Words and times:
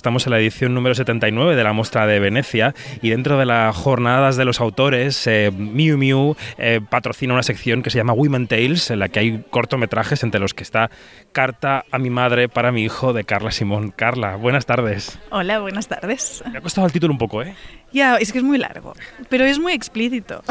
Estamos 0.00 0.26
en 0.26 0.30
la 0.30 0.38
edición 0.38 0.72
número 0.72 0.94
79 0.94 1.54
de 1.54 1.62
la 1.62 1.74
Mostra 1.74 2.06
de 2.06 2.20
Venecia 2.20 2.74
y 3.02 3.10
dentro 3.10 3.36
de 3.38 3.44
las 3.44 3.76
jornadas 3.76 4.38
de 4.38 4.46
los 4.46 4.58
autores, 4.58 5.26
eh, 5.26 5.50
Miu 5.54 5.98
Miu 5.98 6.36
eh, 6.56 6.80
patrocina 6.88 7.34
una 7.34 7.42
sección 7.42 7.82
que 7.82 7.90
se 7.90 7.98
llama 7.98 8.14
Women 8.14 8.46
Tales, 8.46 8.90
en 8.90 9.00
la 9.00 9.10
que 9.10 9.18
hay 9.18 9.44
cortometrajes 9.50 10.22
entre 10.22 10.40
los 10.40 10.54
que 10.54 10.62
está 10.62 10.90
Carta 11.32 11.84
a 11.92 11.98
mi 11.98 12.08
madre 12.08 12.48
para 12.48 12.72
mi 12.72 12.82
hijo 12.82 13.12
de 13.12 13.24
Carla 13.24 13.50
Simón. 13.50 13.92
Carla, 13.94 14.36
buenas 14.36 14.64
tardes. 14.64 15.18
Hola, 15.28 15.58
buenas 15.60 15.86
tardes. 15.86 16.42
Me 16.50 16.56
ha 16.56 16.62
costado 16.62 16.86
el 16.86 16.94
título 16.94 17.12
un 17.12 17.18
poco, 17.18 17.42
¿eh? 17.42 17.54
Ya, 17.92 18.16
es 18.16 18.32
que 18.32 18.38
es 18.38 18.44
muy 18.44 18.56
largo, 18.56 18.94
pero 19.28 19.44
es 19.44 19.58
muy 19.58 19.74
explícito. 19.74 20.42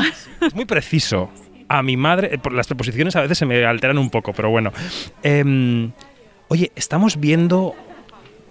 Es 0.45 0.53
muy 0.53 0.65
preciso. 0.65 1.31
A 1.69 1.81
mi 1.81 1.97
madre, 1.97 2.37
por 2.37 2.53
las 2.53 2.67
preposiciones 2.67 3.15
a 3.15 3.21
veces 3.21 3.39
se 3.39 3.47
me 3.47 3.65
alteran 3.65 3.97
un 3.97 4.11
poco, 4.11 4.31
pero 4.31 4.51
bueno. 4.51 4.71
Em, 5.23 5.91
oye, 6.49 6.71
estamos 6.75 7.19
viendo 7.19 7.75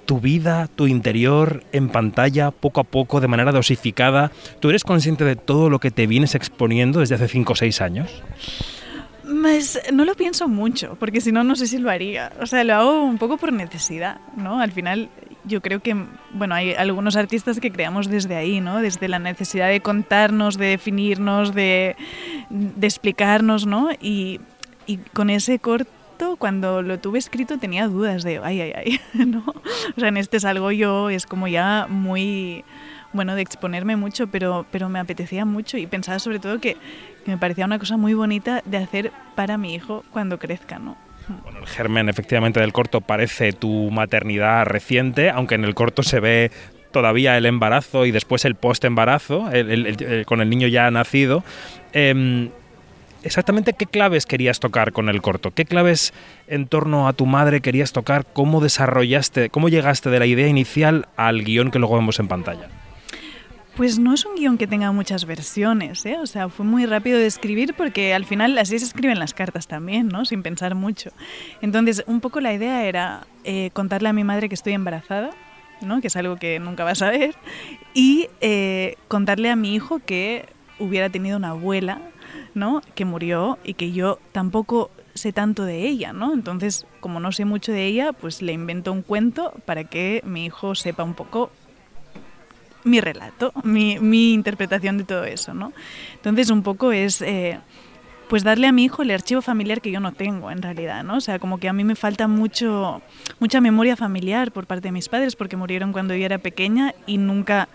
tu 0.08 0.20
vida, 0.20 0.68
tu 0.74 0.86
interior 0.86 1.64
en 1.70 1.90
pantalla, 1.90 2.50
poco 2.50 2.80
a 2.80 2.84
poco, 2.84 3.20
de 3.20 3.28
manera 3.28 3.52
dosificada. 3.52 4.32
¿Tú 4.58 4.70
eres 4.70 4.82
consciente 4.82 5.22
de 5.22 5.36
todo 5.36 5.68
lo 5.68 5.80
que 5.80 5.90
te 5.90 6.06
vienes 6.06 6.34
exponiendo 6.34 7.00
desde 7.00 7.16
hace 7.16 7.28
5 7.28 7.52
o 7.52 7.56
6 7.56 7.82
años? 7.82 8.22
Pues 9.22 9.78
no 9.92 10.06
lo 10.06 10.14
pienso 10.14 10.48
mucho, 10.48 10.96
porque 10.98 11.20
si 11.20 11.30
no, 11.30 11.44
no 11.44 11.56
sé 11.56 11.66
si 11.66 11.76
lo 11.76 11.90
haría. 11.90 12.32
O 12.40 12.46
sea, 12.46 12.64
lo 12.64 12.74
hago 12.74 13.04
un 13.04 13.18
poco 13.18 13.36
por 13.36 13.52
necesidad, 13.52 14.18
¿no? 14.34 14.62
Al 14.62 14.72
final, 14.72 15.10
yo 15.44 15.60
creo 15.60 15.80
que, 15.80 15.94
bueno, 16.32 16.54
hay 16.54 16.72
algunos 16.72 17.14
artistas 17.14 17.60
que 17.60 17.70
creamos 17.70 18.08
desde 18.08 18.34
ahí, 18.34 18.62
¿no? 18.62 18.80
Desde 18.80 19.08
la 19.08 19.18
necesidad 19.18 19.68
de 19.68 19.80
contarnos, 19.80 20.56
de 20.56 20.68
definirnos, 20.68 21.54
de, 21.54 21.96
de 22.48 22.86
explicarnos, 22.86 23.66
¿no? 23.66 23.90
Y, 24.00 24.40
y 24.86 24.96
con 25.12 25.28
ese 25.28 25.58
corte 25.58 25.97
cuando 26.38 26.82
lo 26.82 26.98
tuve 26.98 27.18
escrito 27.18 27.58
tenía 27.58 27.88
dudas 27.88 28.22
de, 28.22 28.40
ay, 28.42 28.60
ay, 28.60 28.72
ay, 28.74 29.00
¿no? 29.26 29.44
O 29.96 30.00
sea, 30.00 30.08
en 30.08 30.16
este 30.16 30.40
salgo 30.40 30.70
yo, 30.72 31.10
es 31.10 31.26
como 31.26 31.48
ya 31.48 31.86
muy, 31.88 32.64
bueno, 33.12 33.34
de 33.34 33.42
exponerme 33.42 33.96
mucho, 33.96 34.26
pero, 34.26 34.66
pero 34.70 34.88
me 34.88 34.98
apetecía 34.98 35.44
mucho 35.44 35.78
y 35.78 35.86
pensaba 35.86 36.18
sobre 36.18 36.38
todo 36.38 36.60
que, 36.60 36.76
que 37.24 37.30
me 37.30 37.38
parecía 37.38 37.64
una 37.64 37.78
cosa 37.78 37.96
muy 37.96 38.14
bonita 38.14 38.62
de 38.64 38.78
hacer 38.78 39.12
para 39.34 39.58
mi 39.58 39.74
hijo 39.74 40.04
cuando 40.10 40.38
crezca, 40.38 40.78
¿no? 40.78 40.96
Bueno, 41.42 41.58
el 41.60 41.66
germen 41.66 42.08
efectivamente 42.08 42.60
del 42.60 42.72
corto 42.72 43.02
parece 43.02 43.52
tu 43.52 43.90
maternidad 43.90 44.64
reciente, 44.64 45.28
aunque 45.28 45.56
en 45.56 45.64
el 45.64 45.74
corto 45.74 46.02
se 46.02 46.20
ve 46.20 46.50
todavía 46.90 47.36
el 47.36 47.44
embarazo 47.44 48.06
y 48.06 48.12
después 48.12 48.46
el 48.46 48.54
post-embarazo, 48.54 49.50
con 50.24 50.40
el 50.40 50.50
niño 50.50 50.68
ya 50.68 50.90
nacido. 50.90 51.44
Eh, 51.92 52.48
exactamente 53.22 53.72
qué 53.72 53.86
claves 53.86 54.26
querías 54.26 54.60
tocar 54.60 54.92
con 54.92 55.08
el 55.08 55.22
corto, 55.22 55.50
qué 55.52 55.64
claves 55.64 56.12
en 56.46 56.66
torno 56.66 57.08
a 57.08 57.12
tu 57.12 57.26
madre 57.26 57.60
querías 57.60 57.92
tocar, 57.92 58.26
cómo 58.32 58.60
desarrollaste, 58.60 59.50
cómo 59.50 59.68
llegaste 59.68 60.10
de 60.10 60.18
la 60.18 60.26
idea 60.26 60.48
inicial 60.48 61.08
al 61.16 61.44
guion 61.44 61.70
que 61.70 61.78
luego 61.78 61.96
vemos 61.96 62.18
en 62.20 62.28
pantalla. 62.28 62.68
Pues 63.76 64.00
no 64.00 64.12
es 64.12 64.26
un 64.26 64.34
guion 64.34 64.58
que 64.58 64.66
tenga 64.66 64.90
muchas 64.90 65.24
versiones, 65.24 66.04
¿eh? 66.04 66.16
o 66.20 66.26
sea, 66.26 66.48
fue 66.48 66.66
muy 66.66 66.84
rápido 66.84 67.16
de 67.16 67.26
escribir 67.26 67.74
porque 67.74 68.12
al 68.12 68.24
final 68.24 68.58
así 68.58 68.76
se 68.76 68.84
escriben 68.84 69.20
las 69.20 69.34
cartas 69.34 69.68
también, 69.68 70.08
¿no? 70.08 70.24
Sin 70.24 70.42
pensar 70.42 70.74
mucho. 70.74 71.10
Entonces, 71.62 72.02
un 72.08 72.20
poco 72.20 72.40
la 72.40 72.52
idea 72.52 72.84
era 72.86 73.28
eh, 73.44 73.70
contarle 73.74 74.08
a 74.08 74.12
mi 74.12 74.24
madre 74.24 74.48
que 74.48 74.56
estoy 74.56 74.72
embarazada, 74.72 75.30
¿no? 75.80 76.00
Que 76.00 76.08
es 76.08 76.16
algo 76.16 76.34
que 76.36 76.58
nunca 76.58 76.82
va 76.82 76.90
a 76.90 76.96
saber, 76.96 77.36
y 77.94 78.28
eh, 78.40 78.96
contarle 79.06 79.48
a 79.48 79.54
mi 79.54 79.76
hijo 79.76 80.00
que 80.04 80.46
hubiera 80.80 81.08
tenido 81.08 81.36
una 81.36 81.50
abuela 81.50 82.00
¿no? 82.58 82.82
que 82.94 83.04
murió 83.04 83.58
y 83.64 83.74
que 83.74 83.92
yo 83.92 84.18
tampoco 84.32 84.90
sé 85.14 85.32
tanto 85.32 85.64
de 85.64 85.86
ella, 85.86 86.12
¿no? 86.12 86.32
Entonces, 86.32 86.86
como 87.00 87.20
no 87.20 87.32
sé 87.32 87.44
mucho 87.44 87.72
de 87.72 87.86
ella, 87.86 88.12
pues 88.12 88.42
le 88.42 88.52
invento 88.52 88.92
un 88.92 89.02
cuento 89.02 89.52
para 89.64 89.84
que 89.84 90.22
mi 90.24 90.44
hijo 90.46 90.74
sepa 90.74 91.02
un 91.02 91.14
poco 91.14 91.50
mi 92.84 93.00
relato, 93.00 93.52
mi, 93.64 93.98
mi 93.98 94.32
interpretación 94.32 94.98
de 94.98 95.04
todo 95.04 95.24
eso, 95.24 95.54
¿no? 95.54 95.72
Entonces, 96.14 96.50
un 96.50 96.62
poco 96.62 96.92
es... 96.92 97.22
Eh, 97.22 97.58
pues 98.28 98.44
darle 98.44 98.66
a 98.66 98.72
mi 98.72 98.84
hijo 98.84 99.00
el 99.00 99.10
archivo 99.10 99.40
familiar 99.40 99.80
que 99.80 99.90
yo 99.90 100.00
no 100.00 100.12
tengo 100.12 100.50
en 100.50 100.60
realidad, 100.60 101.02
¿no? 101.02 101.16
O 101.16 101.20
sea, 101.22 101.38
como 101.38 101.58
que 101.58 101.66
a 101.66 101.72
mí 101.72 101.82
me 101.82 101.94
falta 101.94 102.28
mucho 102.28 103.00
mucha 103.40 103.62
memoria 103.62 103.96
familiar 103.96 104.52
por 104.52 104.66
parte 104.66 104.88
de 104.88 104.92
mis 104.92 105.08
padres 105.08 105.34
porque 105.34 105.56
murieron 105.56 105.92
cuando 105.92 106.14
yo 106.14 106.26
era 106.26 106.36
pequeña 106.36 106.94
y 107.06 107.16
nunca 107.16 107.68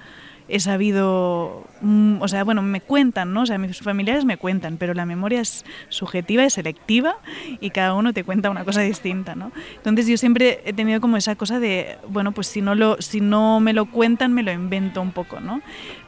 he 0.48 0.60
sabido, 0.60 1.66
mm, 1.82 2.22
o 2.22 2.28
sea, 2.28 2.44
bueno, 2.44 2.62
me 2.62 2.82
cuentan, 2.82 3.34
¿no? 3.34 3.42
O 3.42 3.46
sea, 3.46 3.58
mis 3.58 3.80
familiares 3.80 4.26
me 4.26 4.38
cuentan, 4.38 4.78
pero 4.78 4.94
la 4.94 5.06
memoria 5.06 5.42
es 5.42 5.66
subjetiva, 5.90 6.44
es 6.44 6.54
selectiva 6.54 7.16
y 7.60 7.70
cada 7.70 7.94
uno 7.94 8.14
te 8.14 8.24
cuenta 8.24 8.50
una 8.50 8.66
cosa 8.66 8.82
distinta, 8.82 9.36
¿no? 9.36 9.52
Entonces 9.78 10.08
yo 10.08 10.18
siempre 10.18 10.62
he 10.66 10.74
tenido 10.74 11.02
como 11.02 11.18
esa 11.18 11.36
cosa 11.36 11.60
de, 11.60 11.98
bueno, 12.08 12.32
pues 12.32 12.48
si 12.48 12.62
no, 12.62 12.76
lo, 12.76 13.02
si 13.02 13.22
no 13.22 13.60
me 13.60 13.74
lo 13.74 13.86
cuentan, 13.86 14.34
me 14.34 14.44
lo 14.44 14.52
invento 14.52 15.02
un 15.02 15.12
poco, 15.12 15.40
¿no? 15.40 15.62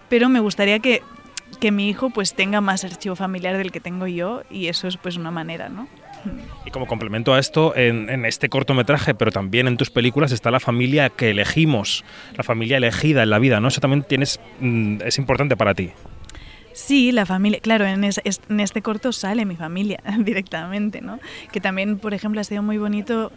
Pero 0.09 0.29
me 0.29 0.39
gustaría 0.39 0.79
que, 0.79 1.01
que 1.59 1.71
mi 1.71 1.89
hijo 1.89 2.09
pues 2.09 2.33
tenga 2.33 2.61
más 2.61 2.83
archivo 2.83 3.15
familiar 3.15 3.57
del 3.57 3.71
que 3.71 3.79
tengo 3.79 4.07
yo 4.07 4.43
y 4.49 4.67
eso 4.67 4.87
es 4.87 4.97
pues 4.97 5.17
una 5.17 5.31
manera, 5.31 5.69
¿no? 5.69 5.87
Y 6.65 6.71
como 6.71 6.87
complemento 6.87 7.33
a 7.33 7.39
esto, 7.39 7.75
en, 7.75 8.25
este 8.25 8.49
cortometraje, 8.49 9.13
pero 9.15 9.31
también 9.31 9.67
en 9.67 9.77
tus 9.77 9.89
películas, 9.89 10.31
está 10.31 10.51
la 10.51 10.59
familia 10.59 11.09
que 11.09 11.31
elegimos, 11.31 12.03
la 12.35 12.43
familia 12.43 12.77
elegida 12.77 13.23
en 13.23 13.29
la 13.29 13.39
vida, 13.39 13.59
¿no? 13.59 13.67
Eso 13.67 13.81
también 13.81 14.03
tienes, 14.03 14.39
mm, 14.59 15.01
es 15.05 15.17
importante 15.17 15.55
para 15.55 15.73
ti. 15.73 15.91
Sí, 16.75 17.13
la 17.13 17.25
familia, 17.25 17.61
claro, 17.61 17.85
en, 17.85 18.03
este 18.03 18.81
corto 18.81 19.13
sale 19.13 19.45
mi 19.45 19.55
familia 19.55 20.01
directamente, 20.19 20.99
¿no? 20.99 21.19
Que 21.53 21.61
también, 21.61 21.97
por 21.97 22.13
ejemplo, 22.13 22.41
ha 22.41 22.43
sido 22.43 22.63
muy 22.63 22.77
bonito, 22.77 23.31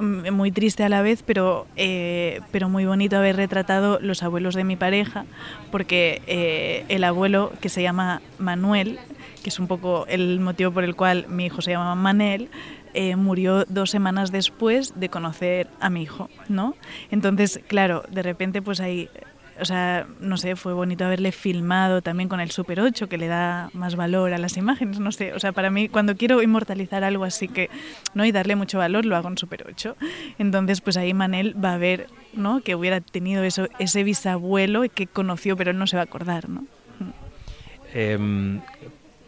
mm, 0.00 0.30
muy 0.32 0.52
triste 0.52 0.84
a 0.84 0.88
la 0.88 1.02
vez, 1.02 1.22
pero, 1.22 1.66
eh, 1.76 2.40
pero 2.50 2.70
muy 2.70 2.86
bonito 2.86 3.18
haber 3.18 3.36
retratado 3.36 3.98
los 4.00 4.22
abuelos 4.22 4.54
de 4.54 4.64
mi 4.64 4.76
pareja, 4.76 5.26
porque 5.70 6.22
eh, 6.26 6.86
el 6.88 7.04
abuelo, 7.04 7.52
que 7.60 7.68
se 7.68 7.82
llama 7.82 8.22
Manuel, 8.38 8.98
que 9.42 9.50
es 9.50 9.58
un 9.58 9.66
poco 9.66 10.06
el 10.08 10.40
motivo 10.40 10.70
por 10.70 10.84
el 10.84 10.94
cual 10.94 11.26
mi 11.28 11.46
hijo 11.46 11.62
se 11.62 11.72
llama 11.72 11.94
Manel, 11.94 12.50
eh, 12.94 13.16
murió 13.16 13.64
dos 13.66 13.90
semanas 13.90 14.32
después 14.32 14.98
de 14.98 15.08
conocer 15.08 15.68
a 15.80 15.90
mi 15.90 16.02
hijo, 16.02 16.30
¿no? 16.48 16.74
Entonces, 17.10 17.60
claro, 17.66 18.04
de 18.10 18.22
repente 18.22 18.62
pues 18.62 18.80
ahí, 18.80 19.08
o 19.60 19.64
sea, 19.64 20.06
no 20.20 20.36
sé, 20.36 20.56
fue 20.56 20.72
bonito 20.72 21.04
haberle 21.04 21.32
filmado 21.32 22.02
también 22.02 22.28
con 22.28 22.40
el 22.40 22.50
Super 22.50 22.80
8, 22.80 23.08
que 23.08 23.18
le 23.18 23.26
da 23.26 23.70
más 23.72 23.94
valor 23.94 24.32
a 24.32 24.38
las 24.38 24.56
imágenes, 24.56 25.00
no 25.00 25.12
sé, 25.12 25.34
o 25.34 25.38
sea, 25.38 25.52
para 25.52 25.70
mí 25.70 25.88
cuando 25.88 26.16
quiero 26.16 26.42
inmortalizar 26.42 27.04
algo 27.04 27.24
así 27.24 27.48
que, 27.48 27.68
¿no? 28.14 28.24
Y 28.24 28.32
darle 28.32 28.56
mucho 28.56 28.78
valor, 28.78 29.04
lo 29.04 29.16
hago 29.16 29.28
en 29.28 29.38
Super 29.38 29.66
8. 29.68 29.96
Entonces, 30.38 30.80
pues 30.80 30.96
ahí 30.96 31.12
Manel 31.12 31.62
va 31.62 31.74
a 31.74 31.78
ver, 31.78 32.06
¿no? 32.32 32.60
Que 32.62 32.74
hubiera 32.74 33.00
tenido 33.00 33.42
eso, 33.44 33.68
ese 33.78 34.02
bisabuelo 34.02 34.82
que 34.92 35.06
conoció, 35.06 35.56
pero 35.56 35.72
él 35.72 35.78
no 35.78 35.86
se 35.86 35.96
va 35.96 36.02
a 36.02 36.04
acordar, 36.04 36.48
¿no? 36.48 36.64
Eh, 37.94 38.18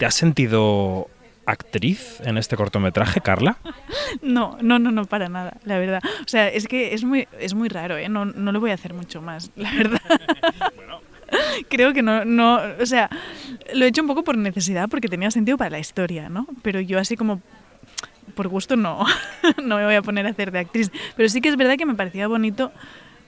¿Te 0.00 0.06
has 0.06 0.14
sentido 0.14 1.10
actriz 1.44 2.22
en 2.24 2.38
este 2.38 2.56
cortometraje, 2.56 3.20
Carla? 3.20 3.58
No, 4.22 4.56
no, 4.62 4.78
no, 4.78 4.90
no, 4.90 5.04
para 5.04 5.28
nada, 5.28 5.58
la 5.64 5.78
verdad. 5.78 6.00
O 6.24 6.28
sea, 6.28 6.48
es 6.48 6.66
que 6.66 6.94
es 6.94 7.04
muy, 7.04 7.28
es 7.38 7.52
muy 7.52 7.68
raro, 7.68 7.98
¿eh? 7.98 8.08
No, 8.08 8.24
no 8.24 8.50
lo 8.50 8.60
voy 8.60 8.70
a 8.70 8.74
hacer 8.74 8.94
mucho 8.94 9.20
más, 9.20 9.50
la 9.56 9.70
verdad. 9.74 10.00
Creo 11.68 11.92
que 11.92 12.00
no, 12.00 12.24
no, 12.24 12.60
o 12.80 12.86
sea, 12.86 13.10
lo 13.74 13.84
he 13.84 13.88
hecho 13.88 14.00
un 14.00 14.08
poco 14.08 14.24
por 14.24 14.38
necesidad, 14.38 14.88
porque 14.88 15.06
tenía 15.06 15.30
sentido 15.30 15.58
para 15.58 15.68
la 15.68 15.78
historia, 15.78 16.30
¿no? 16.30 16.46
Pero 16.62 16.80
yo 16.80 16.98
así 16.98 17.14
como 17.14 17.42
por 18.34 18.48
gusto 18.48 18.76
no, 18.76 19.04
no 19.62 19.76
me 19.76 19.84
voy 19.84 19.96
a 19.96 20.02
poner 20.02 20.26
a 20.26 20.30
hacer 20.30 20.50
de 20.50 20.60
actriz. 20.60 20.90
Pero 21.14 21.28
sí 21.28 21.42
que 21.42 21.50
es 21.50 21.58
verdad 21.58 21.76
que 21.76 21.84
me 21.84 21.94
parecía 21.94 22.26
bonito, 22.26 22.72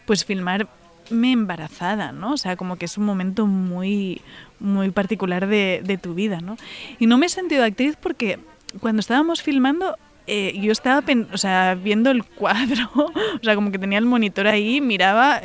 pues 0.07 0.25
filmar 0.25 0.69
me 1.13 1.33
embarazada, 1.33 2.13
¿no? 2.13 2.33
O 2.33 2.37
sea, 2.37 2.57
como 2.57 2.77
que 2.77 2.87
es 2.87 2.99
un 2.99 3.05
momento 3.05 3.47
muy, 3.47 4.21
muy 4.61 4.91
particular 4.91 5.47
de, 5.47 5.83
de 5.85 5.99
tu 5.99 6.15
vida, 6.15 6.41
¿no? 6.41 6.57
Y 6.99 7.07
no 7.07 7.19
me 7.19 7.27
he 7.27 7.29
sentido 7.29 7.65
actriz 7.65 7.97
porque 8.01 8.39
cuando 8.81 9.01
estábamos 9.01 9.43
filmando 9.43 9.97
eh, 10.29 10.57
yo 10.61 10.71
estaba 10.71 11.03
o 11.33 11.37
sea, 11.37 11.75
viendo 11.75 12.11
el 12.11 12.25
cuadro, 12.25 12.91
o 12.95 13.43
sea, 13.43 13.55
como 13.57 13.73
que 13.73 13.79
tenía 13.79 13.99
el 13.99 14.07
monitor 14.07 14.47
ahí, 14.47 14.81
miraba, 14.81 15.41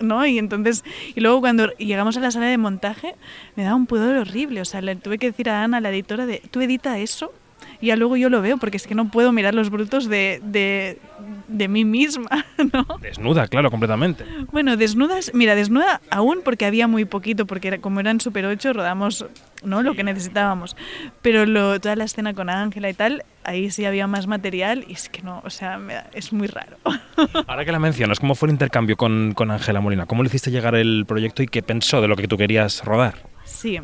¿no? 0.00 0.26
Y 0.26 0.38
entonces, 0.38 0.84
y 1.14 1.20
luego 1.20 1.40
cuando 1.40 1.68
llegamos 1.78 2.16
a 2.16 2.20
la 2.20 2.30
sala 2.30 2.46
de 2.46 2.58
montaje, 2.58 3.14
me 3.56 3.62
daba 3.62 3.76
un 3.76 3.86
pudor 3.86 4.16
horrible, 4.16 4.60
o 4.60 4.64
sea, 4.64 4.82
le 4.82 4.96
tuve 4.96 5.18
que 5.18 5.30
decir 5.30 5.48
a 5.48 5.64
Ana, 5.64 5.80
la 5.80 5.90
editora, 5.90 6.26
de, 6.26 6.42
¿tú 6.50 6.60
edita 6.60 6.98
eso? 6.98 7.32
Y 7.80 7.88
ya 7.88 7.96
luego 7.96 8.16
yo 8.16 8.28
lo 8.28 8.42
veo, 8.42 8.58
porque 8.58 8.76
es 8.76 8.86
que 8.86 8.94
no 8.94 9.10
puedo 9.10 9.32
mirar 9.32 9.54
los 9.54 9.70
brutos 9.70 10.08
de, 10.08 10.40
de, 10.42 10.98
de 11.46 11.68
mí 11.68 11.84
misma, 11.84 12.44
¿no? 12.72 12.98
Desnuda, 13.00 13.46
claro, 13.46 13.70
completamente. 13.70 14.24
Bueno, 14.50 14.76
desnudas, 14.76 15.32
mira, 15.34 15.54
desnuda 15.54 16.00
aún 16.10 16.40
porque 16.44 16.66
había 16.66 16.88
muy 16.88 17.04
poquito, 17.04 17.46
porque 17.46 17.68
era, 17.68 17.78
como 17.78 18.00
eran 18.00 18.20
Super 18.20 18.46
8 18.46 18.72
rodamos 18.72 19.24
¿no? 19.62 19.82
lo 19.82 19.94
que 19.94 20.02
necesitábamos. 20.02 20.76
Pero 21.22 21.46
lo, 21.46 21.80
toda 21.80 21.94
la 21.96 22.04
escena 22.04 22.34
con 22.34 22.50
Ángela 22.50 22.90
y 22.90 22.94
tal, 22.94 23.24
ahí 23.44 23.70
sí 23.70 23.84
había 23.84 24.06
más 24.06 24.26
material 24.26 24.84
y 24.88 24.94
es 24.94 25.08
que 25.08 25.22
no, 25.22 25.40
o 25.44 25.50
sea, 25.50 25.80
es 26.12 26.32
muy 26.32 26.48
raro. 26.48 26.76
Ahora 27.46 27.64
que 27.64 27.72
la 27.72 27.78
mencionas, 27.78 28.18
¿cómo 28.18 28.34
fue 28.34 28.48
el 28.48 28.52
intercambio 28.52 28.96
con 28.96 29.50
Ángela 29.50 29.80
Molina? 29.80 30.06
¿Cómo 30.06 30.22
le 30.22 30.28
hiciste 30.28 30.50
llegar 30.50 30.74
el 30.74 31.04
proyecto 31.06 31.42
y 31.42 31.46
qué 31.46 31.62
pensó 31.62 32.00
de 32.00 32.08
lo 32.08 32.16
que 32.16 32.26
tú 32.26 32.36
querías 32.36 32.84
rodar? 32.84 33.14
Sí. 33.44 33.80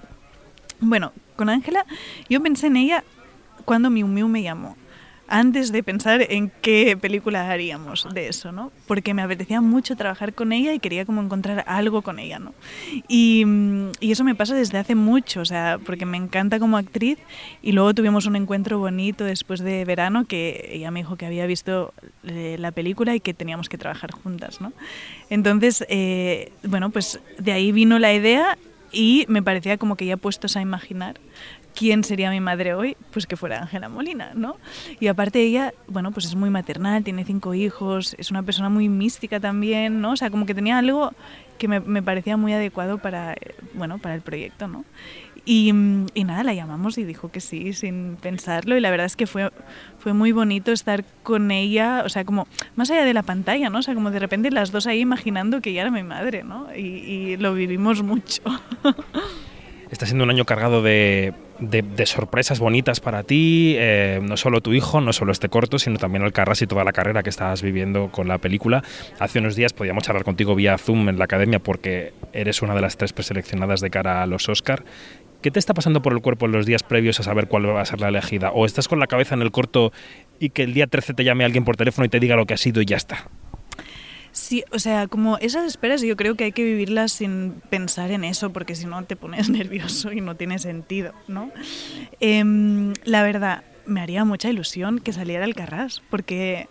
Bueno, 0.80 1.12
con 1.36 1.48
Ángela, 1.48 1.84
yo 2.28 2.42
pensé 2.42 2.66
en 2.66 2.76
ella 2.76 3.04
cuando 3.64 3.90
Miu 3.90 4.06
Miu 4.06 4.28
me 4.28 4.42
llamó. 4.42 4.76
antes 5.26 5.72
de 5.72 5.82
pensar 5.82 6.26
en 6.28 6.52
qué 6.60 6.98
película 7.00 7.50
haríamos 7.50 8.06
de 8.12 8.28
eso, 8.28 8.52
¿no? 8.52 8.70
Porque 8.86 9.14
me 9.14 9.22
apetecía 9.22 9.62
mucho 9.62 9.96
trabajar 9.96 10.34
con 10.34 10.52
ella 10.52 10.74
y 10.74 10.80
quería 10.80 11.06
como 11.06 11.22
encontrar 11.22 11.64
algo 11.66 12.02
con 12.02 12.18
ella, 12.18 12.38
¿no? 12.38 12.52
Y, 13.08 13.44
y, 14.00 14.12
eso 14.12 14.22
me 14.22 14.34
pasa 14.34 14.54
desde 14.54 14.76
hace 14.76 14.94
mucho, 14.94 15.40
o 15.40 15.44
sea, 15.46 15.78
porque 15.84 16.04
me 16.04 16.18
encanta 16.18 16.58
como 16.58 16.76
actriz 16.76 17.18
y 17.62 17.72
luego 17.72 17.94
tuvimos 17.94 18.26
un 18.26 18.36
encuentro 18.36 18.78
bonito 18.78 19.24
después 19.24 19.60
de 19.60 19.86
verano 19.86 20.26
que 20.26 20.68
ella 20.72 20.90
me 20.90 21.00
dijo 21.00 21.16
que 21.16 21.24
había 21.24 21.46
visto 21.46 21.94
eh, 22.24 22.56
la 22.58 22.70
película 22.70 23.14
y 23.14 23.20
que 23.20 23.32
teníamos 23.32 23.70
que 23.70 23.78
trabajar 23.78 24.12
juntas, 24.12 24.60
¿no? 24.60 24.74
Entonces, 25.30 25.86
eh, 25.88 26.52
bueno, 26.64 26.90
pues 26.90 27.18
de 27.38 27.52
ahí 27.52 27.72
vino 27.72 27.98
la 27.98 28.12
idea 28.12 28.58
y 28.92 29.24
me 29.28 29.42
parecía 29.42 29.78
como 29.78 29.96
que 29.96 30.06
ya 30.06 30.16
puestos 30.16 30.56
a 30.56 30.60
imaginar 30.60 31.16
quién 31.74 32.04
sería 32.04 32.30
mi 32.30 32.40
madre 32.40 32.74
hoy, 32.74 32.96
pues 33.10 33.26
que 33.26 33.36
fuera 33.36 33.60
Ángela 33.62 33.88
Molina, 33.88 34.32
¿no? 34.34 34.56
Y 35.00 35.08
aparte 35.08 35.42
ella, 35.42 35.74
bueno, 35.88 36.12
pues 36.12 36.26
es 36.26 36.34
muy 36.34 36.50
maternal, 36.50 37.04
tiene 37.04 37.24
cinco 37.24 37.54
hijos, 37.54 38.14
es 38.18 38.30
una 38.30 38.42
persona 38.42 38.68
muy 38.68 38.88
mística 38.88 39.40
también, 39.40 40.00
¿no? 40.00 40.12
O 40.12 40.16
sea, 40.16 40.30
como 40.30 40.46
que 40.46 40.54
tenía 40.54 40.78
algo 40.78 41.12
que 41.58 41.68
me, 41.68 41.80
me 41.80 42.02
parecía 42.02 42.36
muy 42.36 42.52
adecuado 42.52 42.98
para, 42.98 43.34
bueno, 43.74 43.98
para 43.98 44.14
el 44.14 44.22
proyecto, 44.22 44.68
¿no? 44.68 44.84
Y, 45.46 45.72
y, 46.14 46.24
nada, 46.24 46.42
la 46.42 46.54
llamamos 46.54 46.96
y 46.96 47.04
dijo 47.04 47.30
que 47.30 47.40
sí, 47.40 47.74
sin 47.74 48.16
pensarlo. 48.16 48.78
Y 48.78 48.80
la 48.80 48.90
verdad 48.90 49.04
es 49.04 49.14
que 49.14 49.26
fue, 49.26 49.52
fue 49.98 50.14
muy 50.14 50.32
bonito 50.32 50.72
estar 50.72 51.04
con 51.22 51.50
ella, 51.50 52.02
o 52.04 52.08
sea, 52.08 52.24
como 52.24 52.48
más 52.76 52.90
allá 52.90 53.04
de 53.04 53.12
la 53.12 53.22
pantalla, 53.22 53.68
¿no? 53.68 53.80
O 53.80 53.82
sea, 53.82 53.94
como 53.94 54.10
de 54.10 54.20
repente 54.20 54.50
las 54.50 54.72
dos 54.72 54.86
ahí 54.86 55.00
imaginando 55.00 55.60
que 55.60 55.70
ella 55.70 55.82
era 55.82 55.90
mi 55.90 56.02
madre, 56.02 56.44
¿no? 56.44 56.74
Y, 56.74 56.80
y 56.80 57.36
lo 57.36 57.52
vivimos 57.52 58.02
mucho. 58.02 58.42
Está 59.94 60.06
siendo 60.06 60.24
un 60.24 60.30
año 60.30 60.44
cargado 60.44 60.82
de, 60.82 61.34
sorpresas 62.04 62.58
bonitas 62.58 62.98
para 62.98 63.22
ti, 63.22 63.76
eh, 63.78 64.18
no 64.20 64.36
solo 64.36 64.60
tu 64.60 64.72
hijo, 64.72 65.00
no 65.00 65.12
solo 65.12 65.30
este 65.30 65.48
corto, 65.48 65.78
sino 65.78 65.98
también 65.98 66.24
Alcarrás 66.24 66.60
y 66.62 66.66
toda 66.66 66.82
la 66.82 66.92
carrera 66.92 67.22
que 67.22 67.30
estás 67.30 67.62
viviendo 67.62 68.08
con 68.10 68.26
la 68.26 68.38
película. 68.38 68.82
Hace 69.20 69.38
unos 69.38 69.54
días 69.54 69.72
podíamos 69.72 70.02
charlar 70.02 70.24
contigo 70.24 70.56
vía 70.56 70.76
Zoom 70.78 71.10
en 71.10 71.16
la 71.16 71.26
academia 71.26 71.60
porque 71.60 72.12
eres 72.32 72.60
una 72.60 72.74
de 72.74 72.80
las 72.80 72.96
tres 72.96 73.12
preseleccionadas 73.12 73.80
de 73.80 73.90
cara 73.90 74.24
a 74.24 74.26
los 74.26 74.48
Oscar. 74.48 74.82
¿Qué 75.42 75.52
te 75.52 75.60
está 75.60 75.74
pasando 75.74 76.02
por 76.02 76.12
el 76.12 76.22
cuerpo 76.22 76.46
en 76.46 76.52
los 76.52 76.66
días 76.66 76.82
previos 76.82 77.20
a 77.20 77.22
saber 77.22 77.46
cuál 77.46 77.68
va 77.68 77.80
a 77.80 77.84
ser 77.84 78.00
la 78.00 78.08
elegida? 78.08 78.50
¿O 78.50 78.66
estás 78.66 78.88
con 78.88 78.98
la 78.98 79.06
cabeza 79.06 79.36
en 79.36 79.42
el 79.42 79.52
corto 79.52 79.92
y 80.40 80.50
que 80.50 80.64
el 80.64 80.74
día 80.74 80.88
13 80.88 81.14
te 81.14 81.22
llame 81.22 81.44
alguien 81.44 81.64
por 81.64 81.76
teléfono 81.76 82.04
y 82.04 82.08
te 82.08 82.18
diga 82.18 82.34
lo 82.34 82.46
que 82.46 82.54
ha 82.54 82.56
sido 82.56 82.82
y 82.82 82.86
ya 82.86 82.96
está? 82.96 83.28
Sí, 84.34 84.64
o 84.72 84.80
sea, 84.80 85.06
como 85.06 85.38
esas 85.38 85.64
esperas 85.64 86.02
yo 86.02 86.16
creo 86.16 86.34
que 86.34 86.42
hay 86.42 86.50
que 86.50 86.64
vivirlas 86.64 87.12
sin 87.12 87.62
pensar 87.70 88.10
en 88.10 88.24
eso, 88.24 88.52
porque 88.52 88.74
si 88.74 88.84
no 88.84 89.04
te 89.04 89.14
pones 89.14 89.48
nervioso 89.48 90.10
y 90.10 90.20
no 90.20 90.34
tiene 90.34 90.58
sentido, 90.58 91.12
¿no? 91.28 91.52
Eh, 92.18 92.92
la 93.04 93.22
verdad, 93.22 93.62
me 93.86 94.00
haría 94.00 94.24
mucha 94.24 94.50
ilusión 94.50 94.98
que 94.98 95.12
saliera 95.12 95.44
el 95.44 95.54
Carras, 95.54 96.02
porque 96.10 96.68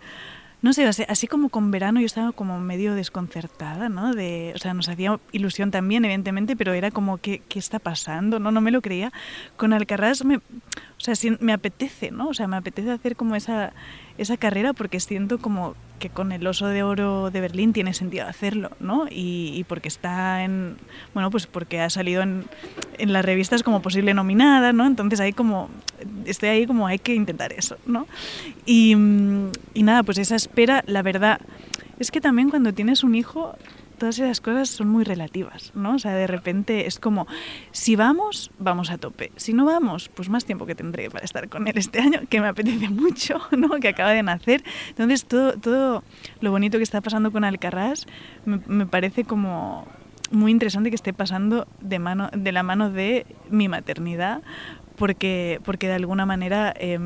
no 0.64 0.72
sé, 0.72 0.86
así 1.08 1.26
como 1.26 1.50
con 1.50 1.70
verano 1.70 2.00
yo 2.00 2.06
estaba 2.06 2.32
como 2.32 2.58
medio 2.58 2.94
desconcertada, 2.94 3.90
¿no? 3.90 4.14
De, 4.14 4.52
o 4.54 4.58
sea, 4.58 4.72
nos 4.72 4.88
hacía 4.88 5.18
ilusión 5.30 5.70
también, 5.70 6.04
evidentemente, 6.04 6.56
pero 6.56 6.72
era 6.72 6.90
como, 6.90 7.18
¿qué, 7.18 7.42
qué 7.48 7.58
está 7.58 7.78
pasando? 7.78 8.38
No, 8.38 8.50
no 8.50 8.62
me 8.62 8.70
lo 8.70 8.80
creía. 8.80 9.12
Con 9.58 9.72
Alcarrás 9.72 10.24
me, 10.24 10.40
o 10.96 11.00
sea, 11.00 11.14
sí, 11.16 11.36
me 11.40 11.52
apetece, 11.52 12.10
¿no? 12.10 12.28
O 12.28 12.34
sea, 12.34 12.46
me 12.46 12.56
apetece 12.56 12.90
hacer 12.90 13.16
como 13.16 13.34
esa, 13.34 13.72
esa 14.16 14.36
carrera 14.36 14.72
porque 14.72 15.00
siento 15.00 15.38
como 15.38 15.74
que 15.98 16.08
con 16.08 16.32
el 16.32 16.46
oso 16.46 16.66
de 16.66 16.82
oro 16.82 17.30
de 17.30 17.40
Berlín 17.40 17.72
tiene 17.72 17.94
sentido 17.94 18.26
hacerlo, 18.26 18.70
¿no? 18.80 19.06
Y, 19.10 19.52
y 19.54 19.64
porque 19.64 19.88
está 19.88 20.44
en, 20.44 20.76
bueno, 21.12 21.30
pues 21.30 21.46
porque 21.46 21.80
ha 21.80 21.90
salido 21.90 22.22
en, 22.22 22.44
en, 22.98 23.12
las 23.12 23.24
revistas 23.24 23.62
como 23.62 23.82
posible 23.82 24.14
nominada, 24.14 24.72
¿no? 24.72 24.86
Entonces 24.86 25.20
ahí 25.20 25.32
como, 25.32 25.68
estoy 26.26 26.48
ahí 26.50 26.66
como 26.66 26.86
hay 26.86 26.98
que 26.98 27.14
intentar 27.14 27.52
eso, 27.52 27.76
¿no? 27.86 28.06
Y, 28.64 28.92
y 29.74 29.82
nada, 29.82 30.02
pues 30.04 30.18
esa 30.18 30.36
espera, 30.36 30.84
la 30.86 31.02
verdad, 31.02 31.40
es 31.98 32.10
que 32.10 32.20
también 32.20 32.50
cuando 32.50 32.72
tienes 32.72 33.04
un 33.04 33.14
hijo 33.14 33.56
todas 33.98 34.18
esas 34.18 34.40
cosas 34.40 34.68
son 34.68 34.88
muy 34.88 35.04
relativas, 35.04 35.72
¿no? 35.74 35.94
O 35.94 35.98
sea, 35.98 36.14
de 36.14 36.26
repente 36.26 36.86
es 36.86 36.98
como, 36.98 37.26
si 37.72 37.96
vamos, 37.96 38.50
vamos 38.58 38.90
a 38.90 38.98
tope. 38.98 39.32
Si 39.36 39.52
no 39.52 39.64
vamos, 39.64 40.08
pues 40.08 40.28
más 40.28 40.44
tiempo 40.44 40.66
que 40.66 40.74
tendré 40.74 41.10
para 41.10 41.24
estar 41.24 41.48
con 41.48 41.68
él 41.68 41.76
este 41.76 42.00
año, 42.00 42.20
que 42.28 42.40
me 42.40 42.48
apetece 42.48 42.88
mucho, 42.88 43.40
¿no? 43.56 43.70
Que 43.80 43.88
acaba 43.88 44.10
de 44.10 44.22
nacer. 44.22 44.62
Entonces, 44.88 45.24
todo, 45.24 45.52
todo 45.54 46.02
lo 46.40 46.50
bonito 46.50 46.78
que 46.78 46.84
está 46.84 47.00
pasando 47.00 47.32
con 47.32 47.44
Alcarrás 47.44 48.06
me, 48.44 48.60
me 48.66 48.86
parece 48.86 49.24
como 49.24 49.86
muy 50.30 50.52
interesante 50.52 50.90
que 50.90 50.96
esté 50.96 51.12
pasando 51.12 51.66
de, 51.80 51.98
mano, 51.98 52.30
de 52.32 52.52
la 52.52 52.62
mano 52.62 52.90
de 52.90 53.26
mi 53.50 53.68
maternidad, 53.68 54.42
porque, 54.96 55.60
porque 55.64 55.86
de 55.88 55.94
alguna 55.94 56.26
manera... 56.26 56.74
Eh, 56.78 56.98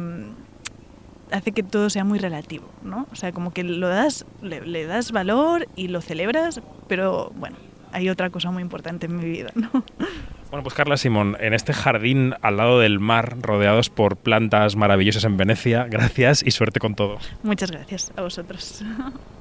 hace 1.33 1.53
que 1.53 1.63
todo 1.63 1.91
sea 1.91 2.05
muy 2.05 2.19
relativo, 2.19 2.69
¿no? 2.83 3.07
O 3.13 3.17
sea, 3.17 3.33
como 3.33 3.53
que 3.53 3.65
lo 3.65 3.89
das, 3.89 4.27
le, 4.43 4.61
le, 4.63 4.87
das 4.87 5.13
valor 5.13 5.69
y 5.77 5.89
lo 5.89 6.01
celebras, 6.01 6.61
pero 6.87 7.33
bueno, 7.37 7.57
hay 7.93 8.09
otra 8.09 8.31
cosa 8.31 8.51
muy 8.51 8.63
importante 8.63 9.07
en 9.07 9.17
mi 9.17 9.29
vida, 9.29 9.51
¿no? 9.55 9.71
Bueno, 10.51 10.63
pues 10.63 10.75
Carla 10.75 10.97
Simón, 10.97 11.37
en 11.41 11.53
este 11.53 11.75
jardín 11.75 12.35
al 12.41 12.57
lado 12.57 12.79
del 12.79 13.01
mar, 13.01 13.37
rodeados 13.43 13.91
por 13.91 14.17
plantas 14.17 14.77
maravillosas 14.77 15.25
en 15.25 15.37
Venecia, 15.37 15.85
gracias 15.85 16.43
y 16.43 16.53
suerte 16.53 16.81
con 16.81 16.95
todo. 16.95 17.19
Muchas 17.43 17.71
gracias 17.71 18.13
a 18.17 18.23
vosotros. 18.23 18.83